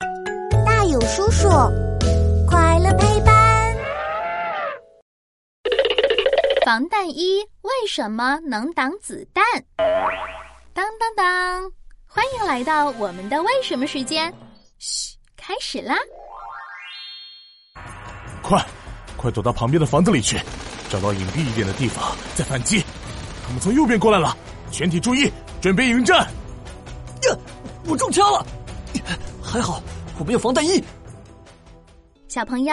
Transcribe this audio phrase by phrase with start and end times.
[0.00, 1.48] 大有叔叔，
[2.46, 3.76] 快乐陪伴。
[6.64, 9.44] 防弹衣为什么能挡子弹？
[10.72, 11.70] 当当当！
[12.06, 14.32] 欢迎来到我们的为什么时间。
[14.78, 15.96] 嘘，开始啦！
[18.42, 18.64] 快，
[19.16, 20.40] 快躲到旁边的房子里去，
[20.88, 22.82] 找到隐蔽一点的地方再反击。
[23.44, 24.34] 他们从右边过来了，
[24.70, 25.30] 全体注意，
[25.60, 26.20] 准备迎战。
[26.20, 27.36] 呀，
[27.86, 28.46] 我中枪了，
[29.50, 29.82] 还好
[30.16, 30.80] 我没有防弹衣。
[32.28, 32.72] 小朋友，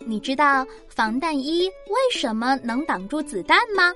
[0.00, 3.90] 你知道防弹衣为什么能挡住子弹吗？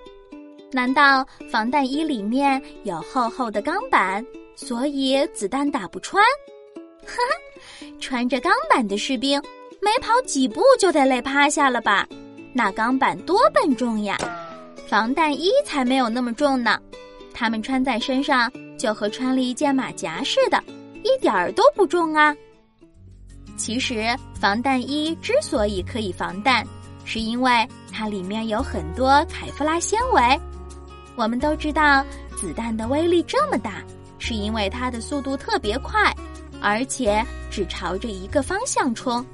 [0.72, 4.24] 难道防弹衣里面有厚厚的钢板，
[4.56, 6.24] 所以子弹打不穿？
[7.05, 9.38] 哈哈，穿着钢板的士兵
[9.83, 12.08] 没跑几步就得累趴下了吧？
[12.55, 14.16] 那钢板多笨重呀！
[14.88, 16.80] 防弹衣才没有那么重呢，
[17.34, 20.62] 他们穿在身上就和穿了一件马甲似的，
[21.02, 22.34] 一点儿都不重啊。
[23.56, 26.67] 其实，防弹衣之所以可以防弹，
[27.05, 30.41] 是因为它里面有很多凯夫拉纤维。
[31.14, 33.83] 我们都知道，子弹的威力这么大，
[34.19, 36.12] 是因为它的速度特别快，
[36.61, 39.25] 而且只朝着一个方向冲。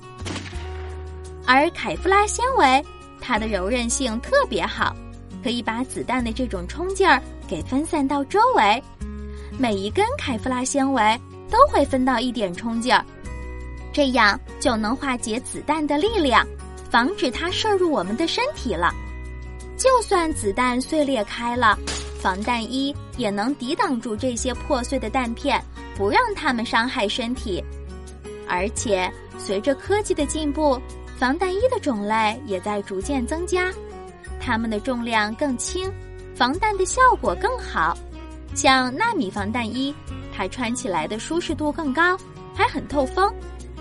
[1.46, 2.84] 而凯夫拉纤维，
[3.20, 4.94] 它的柔韧性特别好，
[5.42, 8.82] 可以把子弹的这种冲劲儿给分散到周围。
[9.56, 13.04] 每一根凯夫拉纤维都会分到一点冲劲儿，
[13.92, 16.46] 这样就能化解子弹的力量，
[16.90, 18.92] 防止它射入我们的身体了。
[19.76, 21.78] 就算子弹碎裂开了，
[22.20, 25.62] 防弹衣也能抵挡住这些破碎的弹片，
[25.96, 27.62] 不让它们伤害身体。
[28.48, 30.80] 而且，随着科技的进步，
[31.16, 33.72] 防弹衣的种类也在逐渐增加，
[34.40, 35.88] 它们的重量更轻，
[36.34, 37.96] 防弹的效果更好。
[38.54, 39.94] 像纳米防弹衣，
[40.38, 42.16] 它穿起来的舒适度更高，
[42.54, 43.28] 还很透风，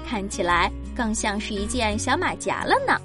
[0.10, 3.00] 看起来更像是一件小马甲了呢。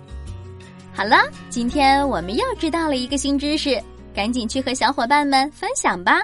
[0.95, 1.19] 好了，
[1.50, 3.78] 今天我们又知道了一个新知识，
[4.14, 6.23] 赶紧去和小伙伴们分享吧！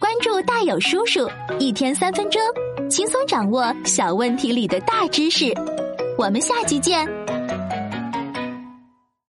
[0.00, 2.42] 关注大有叔叔，一天三分钟，
[2.90, 5.54] 轻松掌握小问题里的大知识。
[6.18, 7.25] 我们下期见。